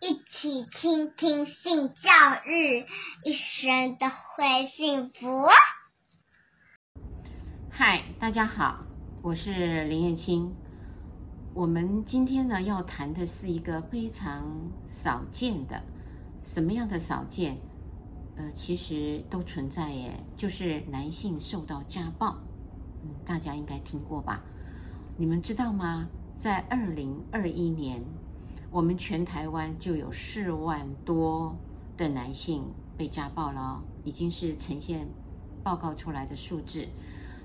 [0.00, 2.10] 一起倾听性教
[2.46, 2.86] 育，
[3.24, 5.48] 一生都会幸福。
[7.68, 8.86] 嗨，大家好，
[9.22, 10.54] 我是林燕青。
[11.52, 15.82] 我们今天呢要谈的是一个非常少见的，
[16.44, 17.58] 什么样的少见？
[18.36, 22.36] 呃，其实都存在耶，就是男性受到家暴。
[23.02, 24.44] 嗯，大家应该听过吧？
[25.16, 26.08] 你们知道吗？
[26.36, 28.00] 在二零二一年，
[28.70, 31.56] 我们全台湾就有四万多
[31.96, 32.62] 的男性
[32.96, 35.08] 被家暴了，已经是呈现
[35.62, 36.86] 报告出来的数字。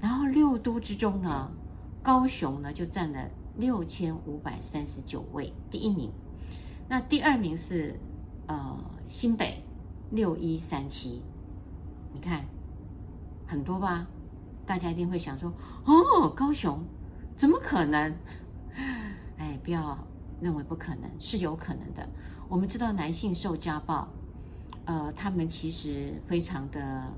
[0.00, 1.50] 然后六都之中呢，
[2.02, 6.12] 高雄呢就占了六千五百三十九位，第一名。
[6.88, 7.98] 那第二名是
[8.46, 9.64] 呃新北
[10.10, 11.20] 六一三七，
[12.14, 12.44] 你看
[13.46, 14.06] 很多吧？
[14.64, 15.52] 大家一定会想说，
[15.84, 16.78] 哦，高雄。
[17.36, 18.14] 怎么可能？
[19.36, 19.98] 哎，不要
[20.40, 22.08] 认为不可能，是有可能的。
[22.48, 24.08] 我们知道男性受家暴，
[24.84, 27.12] 呃，他们其实非常的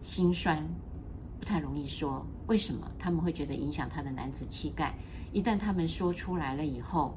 [0.00, 0.66] 心酸，
[1.38, 2.24] 不太容易说。
[2.46, 2.90] 为什么？
[2.98, 4.94] 他们会觉得影响他的男子气概。
[5.32, 7.16] 一旦他们说出来了以后，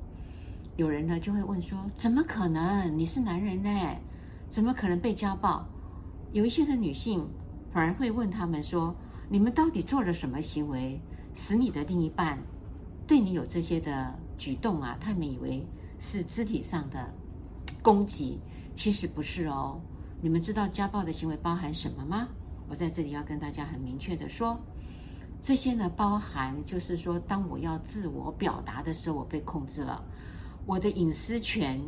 [0.77, 2.97] 有人呢就会问说：怎么可能？
[2.97, 3.69] 你是男人呢？
[4.49, 5.65] 怎么可能被家暴？
[6.33, 7.27] 有一些的女性
[7.71, 8.95] 反而会问他们说：
[9.29, 10.99] 你们到底做了什么行为？
[11.33, 12.37] 使你的另一半
[13.11, 15.67] 对你有这些的举动啊，他们以为
[15.99, 17.13] 是肢体上的
[17.83, 18.39] 攻击，
[18.73, 19.81] 其实不是哦。
[20.21, 22.29] 你们知道家暴的行为包含什么吗？
[22.69, 24.57] 我在这里要跟大家很明确的说，
[25.41, 30.01] 这些呢包含就是说，当我要自我表达的时候，我被控制了，
[30.65, 31.81] 我的隐私权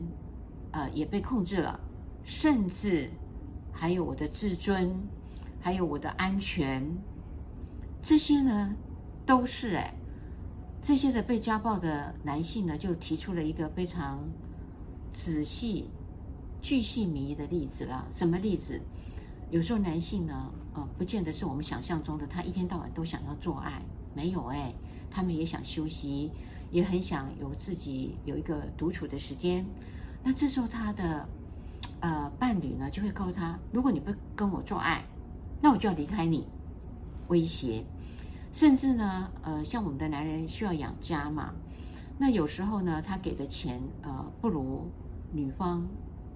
[0.72, 1.80] 呃也被控制了，
[2.26, 3.10] 甚至
[3.72, 4.94] 还有我的自尊，
[5.62, 6.86] 还有我的安全，
[8.02, 8.76] 这些呢。
[9.26, 9.94] 都是哎，
[10.84, 14.20] 这些的被家暴的男性呢，就提出了一个非常
[15.14, 15.90] 仔细、
[16.62, 18.06] 巨细靡遗的例子了。
[18.12, 18.82] 什么例子？
[19.50, 23.82] 有时候男性呢，呃，不见得是我们想象中的，他一天到晚都想要做爱，
[24.14, 24.74] 没有哎，
[25.10, 26.30] 他们也想休息，
[26.70, 29.66] 也很想有自己有一个独处的时间。
[30.22, 31.26] 那这时候他的
[32.02, 35.02] 呃伴侣呢，就会告诉他：如果你不跟我做爱，
[35.62, 36.46] 那我就要离开你，
[37.30, 37.86] 威胁。
[38.54, 41.54] 甚至呢，呃，像我们的男人需要养家嘛，
[42.20, 44.88] 那有时候呢，他给的钱呃不如
[45.32, 45.86] 女方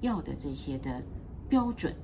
[0.02, 1.04] 要的这些的
[1.48, 1.96] 标准，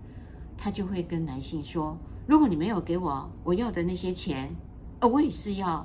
[0.55, 1.97] 他就会跟男性说：
[2.27, 4.55] 如果你没有给我我要的那些钱，
[4.99, 5.83] 呃，我也是要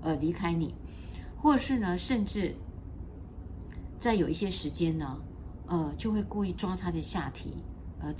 [0.00, 0.72] 呃离开你，
[1.36, 2.54] 或是呢，甚至
[3.98, 5.18] 在有一些时间呢，
[5.66, 7.56] 呃，就会故意抓他的下体，
[7.98, 8.14] 呃，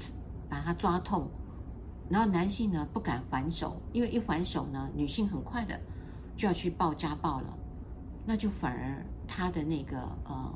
[0.48, 1.30] 把他抓痛。
[2.08, 5.76] 然后男性呢不敢还手，因为一还手呢，女性很快的
[6.36, 7.58] 就要去报家暴了，
[8.24, 10.54] 那就反而他的那个呃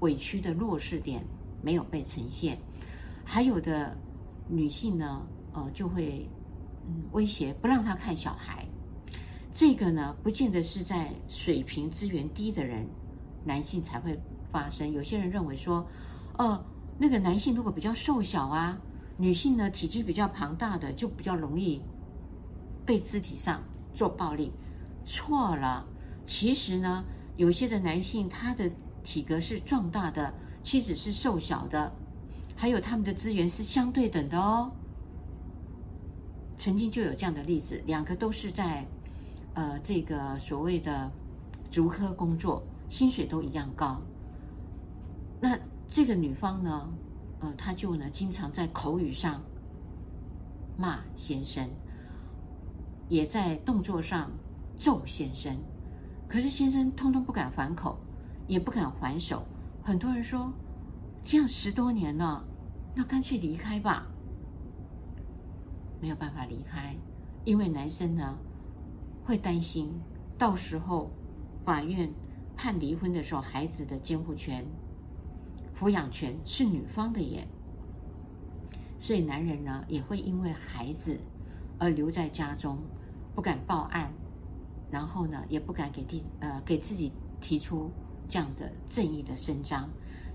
[0.00, 1.24] 委屈的弱势点
[1.62, 2.58] 没有被呈现。
[3.24, 3.96] 还有的
[4.48, 6.28] 女性呢，呃就会
[6.88, 8.66] 嗯威胁不让他看小孩。
[9.54, 12.84] 这个呢不见得是在水平资源低的人，
[13.44, 14.18] 男性才会
[14.50, 14.90] 发生。
[14.90, 15.86] 有些人认为说，
[16.36, 16.64] 呃
[16.98, 18.76] 那个男性如果比较瘦小啊。
[19.20, 21.82] 女性呢，体积比较庞大的就比较容易
[22.86, 24.50] 被肢体上做暴力，
[25.04, 25.86] 错了。
[26.26, 27.04] 其实呢，
[27.36, 28.70] 有些的男性他的
[29.04, 30.32] 体格是壮大的，
[30.62, 31.92] 妻子是瘦小的，
[32.56, 34.72] 还有他们的资源是相对等的哦。
[36.58, 38.86] 曾经就有这样的例子，两个都是在
[39.52, 41.10] 呃这个所谓的
[41.70, 44.00] 竹科工作，薪水都一样高。
[45.40, 45.58] 那
[45.90, 46.88] 这个女方呢？
[47.40, 49.42] 呃，他就呢，经常在口语上
[50.76, 51.68] 骂先生，
[53.08, 54.30] 也在动作上
[54.78, 55.56] 揍先生。
[56.28, 57.98] 可是先生通通不敢还口，
[58.46, 59.42] 也不敢还手。
[59.82, 60.52] 很多人说，
[61.24, 62.44] 这样十多年了，
[62.94, 64.06] 那干脆离开吧。
[66.00, 66.94] 没有办法离开，
[67.44, 68.38] 因为男生呢
[69.24, 69.92] 会担心，
[70.38, 71.10] 到时候
[71.64, 72.10] 法院
[72.56, 74.64] 判离婚的时候，孩子的监护权。
[75.80, 77.48] 抚养权是女方的耶，
[78.98, 81.18] 所以男人呢也会因为孩子
[81.78, 82.76] 而留在家中，
[83.34, 84.12] 不敢报案，
[84.90, 87.10] 然后呢也不敢给第呃给自己
[87.40, 87.90] 提出
[88.28, 89.88] 这样的正义的伸张，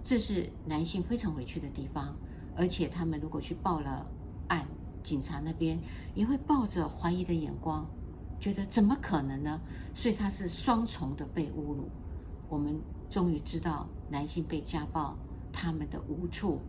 [0.04, 2.18] 这是男性非常委屈的地方。
[2.56, 4.04] 而且他们如果去报了
[4.48, 4.66] 案，
[5.04, 5.78] 警察那边
[6.16, 7.86] 也会抱着怀疑的眼光，
[8.40, 9.62] 觉得怎么可能呢？
[9.94, 11.88] 所以他是双重的被侮辱。
[12.50, 12.76] 我们
[13.12, 15.16] 终于知道男性被家暴。
[15.56, 16.60] 他们的无处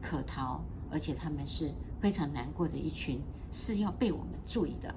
[0.00, 1.70] 可逃，而且他们是
[2.00, 3.20] 非常难过的一群，
[3.52, 4.94] 是要被我们注意的。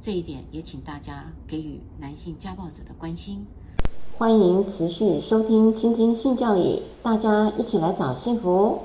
[0.00, 3.46] 这一点也请大家给予男性家暴者的关心。
[4.18, 8.80] 欢迎持续收听、倾听性教育，大家一起来找幸福。